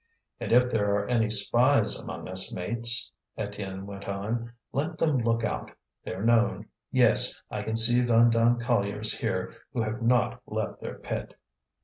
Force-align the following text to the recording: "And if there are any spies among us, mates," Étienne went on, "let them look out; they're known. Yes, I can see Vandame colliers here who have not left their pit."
"And 0.39 0.51
if 0.51 0.71
there 0.71 0.95
are 0.95 1.07
any 1.07 1.29
spies 1.29 1.95
among 1.95 2.27
us, 2.27 2.51
mates," 2.51 3.11
Étienne 3.37 3.83
went 3.83 4.07
on, 4.09 4.51
"let 4.71 4.97
them 4.97 5.17
look 5.19 5.43
out; 5.43 5.69
they're 6.03 6.23
known. 6.25 6.65
Yes, 6.91 7.39
I 7.51 7.61
can 7.61 7.75
see 7.75 8.01
Vandame 8.01 8.59
colliers 8.59 9.19
here 9.19 9.53
who 9.73 9.83
have 9.83 10.01
not 10.01 10.41
left 10.47 10.81
their 10.81 10.97
pit." 10.97 11.35